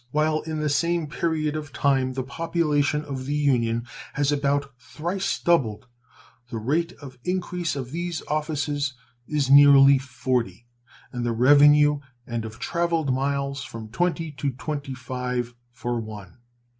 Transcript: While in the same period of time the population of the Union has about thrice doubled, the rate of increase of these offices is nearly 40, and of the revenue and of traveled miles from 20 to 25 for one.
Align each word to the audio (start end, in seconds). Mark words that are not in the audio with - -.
While 0.09 0.41
in 0.41 0.61
the 0.61 0.67
same 0.67 1.05
period 1.05 1.55
of 1.55 1.71
time 1.71 2.13
the 2.13 2.23
population 2.23 3.05
of 3.05 3.27
the 3.27 3.35
Union 3.35 3.85
has 4.13 4.31
about 4.31 4.73
thrice 4.79 5.37
doubled, 5.37 5.85
the 6.49 6.57
rate 6.57 6.93
of 6.93 7.19
increase 7.23 7.75
of 7.75 7.91
these 7.91 8.23
offices 8.27 8.95
is 9.27 9.51
nearly 9.51 9.99
40, 9.99 10.65
and 11.11 11.19
of 11.19 11.23
the 11.25 11.31
revenue 11.33 11.99
and 12.25 12.45
of 12.45 12.57
traveled 12.57 13.13
miles 13.13 13.61
from 13.63 13.89
20 13.89 14.31
to 14.31 14.49
25 14.53 15.53
for 15.71 15.99
one. 15.99 16.39